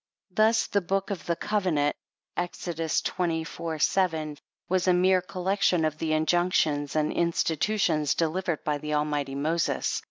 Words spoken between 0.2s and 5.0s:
Thus, the Book of the Covenant, (Exodus xxiv. 7.) was a